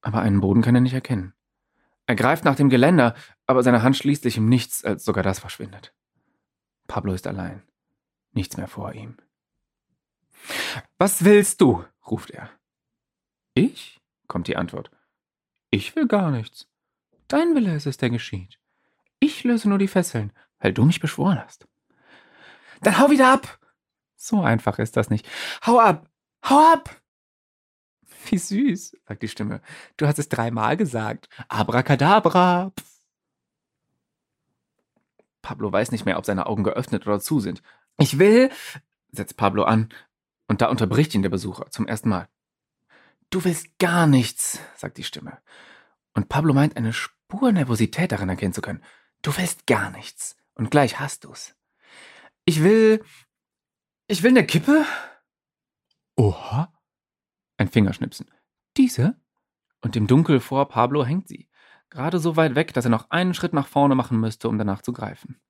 Aber 0.00 0.22
einen 0.22 0.40
Boden 0.40 0.62
kann 0.62 0.74
er 0.74 0.80
nicht 0.80 0.94
erkennen. 0.94 1.34
Er 2.06 2.16
greift 2.16 2.44
nach 2.44 2.56
dem 2.56 2.68
Geländer, 2.68 3.14
aber 3.46 3.62
seine 3.62 3.84
Hand 3.84 3.96
schließt 3.96 4.24
sich 4.24 4.38
im 4.38 4.48
Nichts, 4.48 4.84
als 4.84 5.04
sogar 5.04 5.22
das 5.22 5.38
verschwindet. 5.38 5.94
Pablo 6.86 7.12
ist 7.12 7.26
allein. 7.26 7.62
Nichts 8.32 8.56
mehr 8.56 8.68
vor 8.68 8.92
ihm. 8.92 9.16
Was 10.98 11.24
willst 11.24 11.60
du? 11.60 11.84
ruft 12.06 12.30
er. 12.30 12.50
Ich? 13.54 14.00
kommt 14.28 14.48
die 14.48 14.56
Antwort. 14.56 14.90
Ich 15.70 15.96
will 15.96 16.06
gar 16.06 16.30
nichts. 16.30 16.68
Dein 17.28 17.54
Wille 17.54 17.74
ist 17.74 17.86
es, 17.86 17.96
der 17.96 18.10
geschieht. 18.10 18.58
Ich 19.18 19.44
löse 19.44 19.68
nur 19.68 19.78
die 19.78 19.88
Fesseln, 19.88 20.32
weil 20.58 20.72
du 20.72 20.84
mich 20.84 21.00
beschworen 21.00 21.42
hast. 21.42 21.66
Dann 22.82 22.98
hau 22.98 23.10
wieder 23.10 23.32
ab! 23.32 23.58
So 24.16 24.42
einfach 24.42 24.78
ist 24.78 24.96
das 24.96 25.10
nicht. 25.10 25.28
Hau 25.64 25.80
ab! 25.80 26.08
Hau 26.44 26.72
ab! 26.72 27.00
Wie 28.26 28.38
süß, 28.38 28.96
sagt 29.06 29.22
die 29.22 29.28
Stimme. 29.28 29.60
Du 29.96 30.06
hast 30.06 30.18
es 30.18 30.28
dreimal 30.28 30.76
gesagt. 30.76 31.28
Abracadabra. 31.48 32.72
Pff. 32.78 32.95
Pablo 35.46 35.70
weiß 35.70 35.92
nicht 35.92 36.04
mehr, 36.04 36.18
ob 36.18 36.26
seine 36.26 36.46
Augen 36.46 36.64
geöffnet 36.64 37.06
oder 37.06 37.20
zu 37.20 37.38
sind. 37.38 37.62
Ich 37.98 38.18
will, 38.18 38.50
setzt 39.12 39.36
Pablo 39.36 39.62
an, 39.62 39.90
und 40.48 40.60
da 40.60 40.66
unterbricht 40.66 41.14
ihn 41.14 41.22
der 41.22 41.28
Besucher 41.28 41.70
zum 41.70 41.86
ersten 41.86 42.08
Mal. 42.08 42.28
Du 43.30 43.44
willst 43.44 43.78
gar 43.78 44.08
nichts, 44.08 44.58
sagt 44.74 44.98
die 44.98 45.04
Stimme. 45.04 45.38
Und 46.14 46.28
Pablo 46.28 46.52
meint, 46.52 46.76
eine 46.76 46.92
Spur 46.92 47.52
Nervosität 47.52 48.10
darin 48.10 48.28
erkennen 48.28 48.54
zu 48.54 48.60
können. 48.60 48.82
Du 49.22 49.36
willst 49.36 49.68
gar 49.68 49.90
nichts. 49.92 50.36
Und 50.54 50.72
gleich 50.72 50.98
hast 50.98 51.22
du's. 51.22 51.54
Ich 52.44 52.64
will, 52.64 53.04
ich 54.08 54.24
will 54.24 54.30
eine 54.30 54.46
Kippe. 54.46 54.84
Oha. 56.16 56.72
Ein 57.56 57.68
Fingerschnipsen. 57.68 58.28
Diese? 58.76 59.14
Und 59.80 59.94
im 59.94 60.08
Dunkel 60.08 60.40
vor 60.40 60.68
Pablo 60.68 61.04
hängt 61.04 61.28
sie. 61.28 61.48
Gerade 61.90 62.18
so 62.18 62.36
weit 62.36 62.54
weg, 62.54 62.74
dass 62.74 62.84
er 62.84 62.90
noch 62.90 63.10
einen 63.10 63.34
Schritt 63.34 63.52
nach 63.52 63.66
vorne 63.66 63.94
machen 63.94 64.18
müsste, 64.20 64.48
um 64.48 64.58
danach 64.58 64.82
zu 64.82 64.92
greifen. 64.92 65.40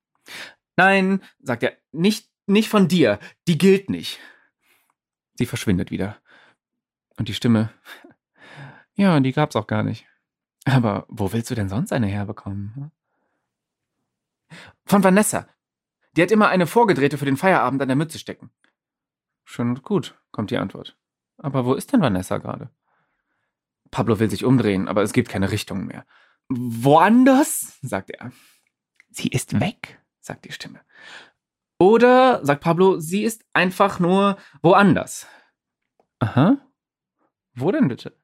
Nein, 0.77 1.23
sagt 1.41 1.63
er, 1.63 1.77
nicht, 1.93 2.31
nicht 2.47 2.69
von 2.69 2.89
dir. 2.89 3.19
Die 3.49 3.59
gilt 3.59 3.91
nicht. 3.91 4.21
Sie 5.35 5.47
verschwindet 5.47 5.91
wieder. 5.91 6.17
Und 7.17 7.29
die 7.29 7.35
Stimme. 7.35 7.71
Ja, 8.99 9.21
die 9.21 9.33
gab's 9.33 9.57
auch 9.57 9.67
gar 9.67 9.83
nicht. 9.83 10.07
Aber 10.65 11.05
wo 11.09 11.31
willst 11.31 11.51
du 11.51 11.55
denn 11.55 11.69
sonst 11.69 11.93
eine 11.93 12.07
herbekommen? 12.07 12.91
Von 14.87 15.05
Vanessa. 15.05 15.47
Die 16.17 16.23
hat 16.23 16.31
immer 16.31 16.49
eine 16.49 16.67
vorgedrehte 16.67 17.19
für 17.19 17.27
den 17.27 17.37
Feierabend 17.37 17.83
an 17.83 17.89
der 17.89 17.97
Mütze 17.97 18.19
stecken. 18.19 18.51
Schön 19.45 19.69
und 19.69 19.83
gut, 19.83 20.19
kommt 20.33 20.51
die 20.51 20.57
Antwort. 20.57 20.97
Aber 21.37 21.67
wo 21.67 21.75
ist 21.75 21.93
denn 21.93 22.01
Vanessa 22.01 22.39
gerade? 22.39 22.71
Pablo 23.91 24.19
will 24.19 24.31
sich 24.31 24.45
umdrehen, 24.45 24.89
aber 24.89 25.03
es 25.03 25.13
gibt 25.13 25.29
keine 25.29 25.51
Richtung 25.51 25.85
mehr. 25.85 26.07
Woanders? 26.49 27.79
sagt 27.83 28.11
er. 28.11 28.33
Sie 29.11 29.29
ist 29.29 29.61
weg, 29.61 30.01
sagt 30.21 30.45
die 30.45 30.53
Stimme. 30.53 30.81
Oder, 31.79 32.45
sagt 32.45 32.63
Pablo, 32.63 32.99
sie 33.01 33.23
ist 33.23 33.45
einfach 33.53 33.99
nur 33.99 34.39
woanders. 34.63 35.27
Aha. 36.19 36.59
Wo 37.55 37.71
denn 37.71 37.89
bitte? 37.89 38.19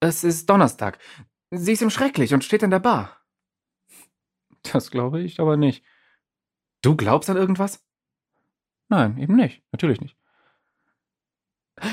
Es 0.00 0.24
ist 0.24 0.48
Donnerstag. 0.50 0.98
Sie 1.50 1.72
ist 1.72 1.82
im 1.82 1.90
Schrecklich 1.90 2.34
und 2.34 2.44
steht 2.44 2.62
in 2.62 2.70
der 2.70 2.78
Bar. 2.78 3.18
Das 4.72 4.90
glaube 4.90 5.20
ich 5.20 5.40
aber 5.40 5.56
nicht. 5.56 5.84
Du 6.82 6.96
glaubst 6.96 7.30
an 7.30 7.36
irgendwas? 7.36 7.84
Nein, 8.88 9.16
eben 9.18 9.36
nicht. 9.36 9.62
Natürlich 9.72 10.00
nicht. 10.00 10.16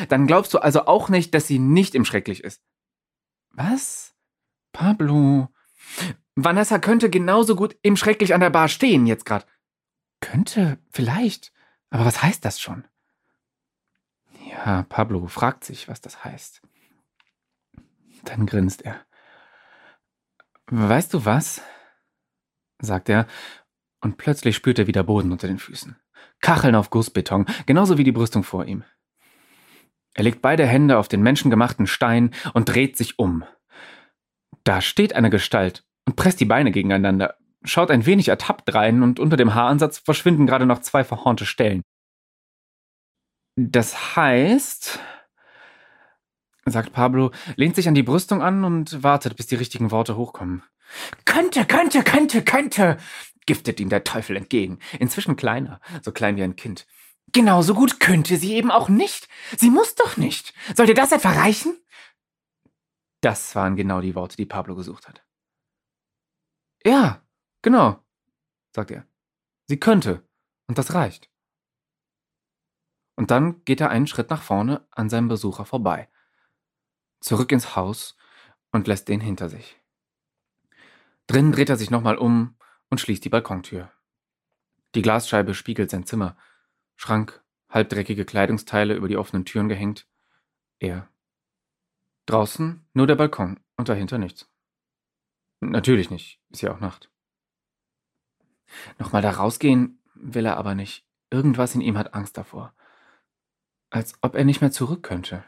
Dann 0.09 0.27
glaubst 0.27 0.53
du 0.53 0.59
also 0.59 0.85
auch 0.85 1.09
nicht, 1.09 1.33
dass 1.33 1.47
sie 1.47 1.59
nicht 1.59 1.95
im 1.95 2.05
Schrecklich 2.05 2.43
ist. 2.43 2.61
Was? 3.51 4.15
Pablo. 4.71 5.49
Vanessa 6.35 6.79
könnte 6.79 7.09
genauso 7.09 7.55
gut 7.55 7.77
im 7.81 7.97
Schrecklich 7.97 8.33
an 8.33 8.41
der 8.41 8.49
Bar 8.49 8.67
stehen 8.67 9.07
jetzt 9.07 9.25
gerade. 9.25 9.45
Könnte, 10.21 10.77
vielleicht. 10.91 11.51
Aber 11.89 12.05
was 12.05 12.21
heißt 12.21 12.43
das 12.45 12.59
schon? 12.59 12.85
Ja, 14.49 14.83
Pablo 14.83 15.27
fragt 15.27 15.63
sich, 15.63 15.87
was 15.87 16.01
das 16.01 16.23
heißt. 16.23 16.61
Dann 18.23 18.45
grinst 18.45 18.83
er. 18.83 18.99
Weißt 20.67 21.13
du 21.13 21.25
was? 21.25 21.61
sagt 22.81 23.09
er, 23.09 23.27
und 24.01 24.17
plötzlich 24.17 24.55
spürt 24.55 24.79
er 24.79 24.87
wieder 24.87 25.03
Boden 25.03 25.31
unter 25.31 25.47
den 25.47 25.59
Füßen. 25.59 25.97
Kacheln 26.41 26.75
auf 26.75 26.89
Gussbeton, 26.89 27.45
genauso 27.65 27.97
wie 27.97 28.03
die 28.03 28.11
Brüstung 28.11 28.43
vor 28.43 28.65
ihm. 28.65 28.83
Er 30.13 30.23
legt 30.23 30.41
beide 30.41 30.65
Hände 30.65 30.97
auf 30.97 31.07
den 31.07 31.21
menschengemachten 31.21 31.87
Stein 31.87 32.33
und 32.53 32.69
dreht 32.69 32.97
sich 32.97 33.19
um. 33.19 33.43
Da 34.63 34.81
steht 34.81 35.13
eine 35.13 35.29
Gestalt 35.29 35.83
und 36.05 36.15
presst 36.15 36.39
die 36.39 36.45
Beine 36.45 36.71
gegeneinander, 36.71 37.35
schaut 37.63 37.91
ein 37.91 38.05
wenig 38.05 38.27
ertappt 38.27 38.73
rein 38.73 39.03
und 39.03 39.19
unter 39.19 39.37
dem 39.37 39.53
Haaransatz 39.53 39.99
verschwinden 39.99 40.47
gerade 40.47 40.65
noch 40.65 40.79
zwei 40.79 41.03
verhornte 41.03 41.45
Stellen. 41.45 41.81
Das 43.55 44.15
heißt, 44.15 44.99
sagt 46.65 46.93
Pablo, 46.93 47.31
lehnt 47.55 47.75
sich 47.75 47.87
an 47.87 47.95
die 47.95 48.03
Brüstung 48.03 48.41
an 48.41 48.63
und 48.63 49.03
wartet, 49.03 49.35
bis 49.35 49.47
die 49.47 49.55
richtigen 49.55 49.91
Worte 49.91 50.15
hochkommen. 50.15 50.63
Könnte, 51.25 51.65
könnte, 51.65 52.03
könnte, 52.03 52.41
könnte, 52.41 52.97
giftet 53.45 53.79
ihm 53.79 53.89
der 53.89 54.03
Teufel 54.03 54.37
entgegen, 54.37 54.79
inzwischen 54.99 55.35
kleiner, 55.35 55.81
so 56.01 56.11
klein 56.11 56.37
wie 56.37 56.43
ein 56.43 56.55
Kind. 56.55 56.87
Genauso 57.31 57.73
gut 57.73 57.99
könnte 57.99 58.37
sie 58.37 58.55
eben 58.55 58.71
auch 58.71 58.89
nicht. 58.89 59.27
Sie 59.57 59.69
muss 59.69 59.95
doch 59.95 60.17
nicht. 60.17 60.53
Sollte 60.75 60.93
das 60.93 61.11
etwa 61.11 61.31
reichen? 61.31 61.77
Das 63.21 63.55
waren 63.55 63.75
genau 63.75 64.01
die 64.01 64.15
Worte, 64.15 64.37
die 64.37 64.45
Pablo 64.45 64.75
gesucht 64.75 65.07
hat. 65.07 65.25
Ja, 66.85 67.21
genau, 67.61 68.03
sagt 68.73 68.91
er. 68.91 69.05
Sie 69.67 69.79
könnte. 69.79 70.27
Und 70.67 70.77
das 70.77 70.93
reicht. 70.93 71.29
Und 73.15 73.31
dann 73.31 73.65
geht 73.65 73.81
er 73.81 73.89
einen 73.89 74.07
Schritt 74.07 74.29
nach 74.29 74.41
vorne 74.41 74.87
an 74.91 75.09
seinem 75.09 75.27
Besucher 75.27 75.65
vorbei. 75.65 76.09
Zurück 77.19 77.51
ins 77.51 77.75
Haus 77.75 78.15
und 78.71 78.87
lässt 78.87 79.09
den 79.09 79.19
hinter 79.19 79.49
sich. 79.49 79.81
Drin 81.27 81.51
dreht 81.51 81.69
er 81.69 81.75
sich 81.75 81.89
nochmal 81.89 82.17
um 82.17 82.55
und 82.89 83.01
schließt 83.01 83.25
die 83.25 83.29
Balkontür. 83.29 83.91
Die 84.95 85.01
Glasscheibe 85.01 85.53
spiegelt 85.53 85.91
sein 85.91 86.05
Zimmer. 86.05 86.37
Schrank, 86.95 87.43
halbdreckige 87.69 88.25
Kleidungsteile 88.25 88.95
über 88.95 89.07
die 89.07 89.17
offenen 89.17 89.45
Türen 89.45 89.69
gehängt. 89.69 90.07
Er. 90.79 91.09
Draußen 92.29 92.87
nur 92.93 93.07
der 93.07 93.15
Balkon 93.15 93.59
und 93.75 93.89
dahinter 93.89 94.19
nichts. 94.19 94.47
Natürlich 95.61 96.11
nicht, 96.11 96.39
ist 96.51 96.61
ja 96.61 96.71
auch 96.71 96.79
Nacht. 96.79 97.11
Nochmal 98.99 99.23
da 99.23 99.31
rausgehen 99.31 99.99
will 100.13 100.45
er 100.45 100.57
aber 100.57 100.75
nicht. 100.75 101.07
Irgendwas 101.31 101.73
in 101.73 101.81
ihm 101.81 101.97
hat 101.97 102.13
Angst 102.13 102.37
davor. 102.37 102.75
Als 103.89 104.13
ob 104.21 104.35
er 104.35 104.45
nicht 104.45 104.61
mehr 104.61 104.71
zurück 104.71 105.01
könnte. 105.01 105.43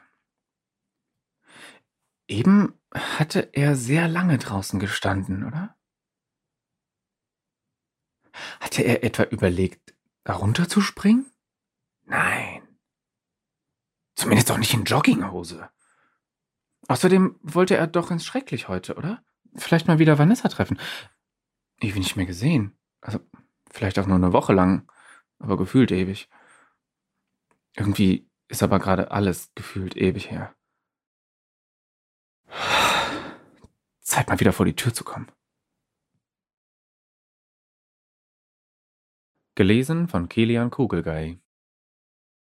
Eben 2.28 2.74
hatte 2.96 3.50
er 3.54 3.76
sehr 3.76 4.08
lange 4.08 4.40
draußen 4.40 4.80
gestanden, 4.80 5.44
oder? 5.44 5.78
Hatte 8.60 8.82
er 8.82 9.04
etwa 9.04 9.24
überlegt, 9.24 9.94
darunter 10.24 10.68
zu 10.68 10.82
springen? 10.82 11.32
Nein. 12.06 12.68
Zumindest 14.16 14.50
doch 14.50 14.58
nicht 14.58 14.74
in 14.74 14.84
Jogginghose. 14.84 15.70
Außerdem 16.92 17.40
wollte 17.42 17.78
er 17.78 17.88
doch 17.88 18.12
ins 18.12 18.26
Schrecklich 18.26 18.68
heute, 18.68 18.96
oder? 18.96 19.24
Vielleicht 19.56 19.88
mal 19.88 19.98
wieder 19.98 20.20
Vanessa 20.20 20.50
treffen. 20.50 20.78
Ewig 21.80 21.96
nicht 21.96 22.18
mehr 22.18 22.26
gesehen. 22.26 22.78
Also, 23.00 23.22
vielleicht 23.72 23.98
auch 23.98 24.08
nur 24.08 24.18
eine 24.18 24.34
Woche 24.34 24.52
lang, 24.52 24.92
aber 25.40 25.56
gefühlt 25.56 25.94
ewig. 25.94 26.28
Irgendwie 27.78 28.30
ist 28.50 28.62
aber 28.62 28.80
gerade 28.80 29.12
alles 29.12 29.54
gefühlt 29.56 29.96
ewig 29.96 30.32
her. 30.32 30.54
Zeit 34.02 34.28
mal 34.28 34.42
wieder 34.42 34.52
vor 34.52 34.66
die 34.66 34.76
Tür 34.76 34.94
zu 34.94 35.06
kommen. 35.06 35.32
Gelesen 39.56 40.10
von 40.10 40.28
Kilian 40.28 40.72
Kugelgei 40.72 41.40